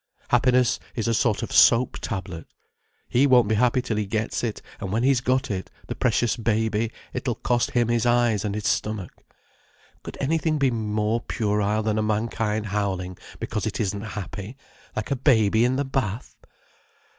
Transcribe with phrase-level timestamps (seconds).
[0.29, 4.91] Happiness is a sort of soap tablet—he won't be happy till he gets it, and
[4.91, 9.11] when he's got it, the precious baby, it'll cost him his eyes and his stomach.
[10.01, 14.57] Could anything be more puerile than a mankind howling because it isn't happy:
[14.95, 16.35] like a baby in the bath!